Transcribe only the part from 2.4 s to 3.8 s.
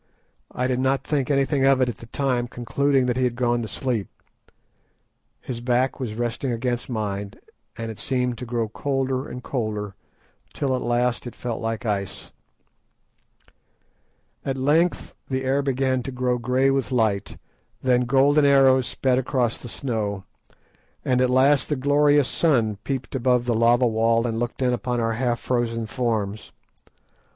concluding that he had gone to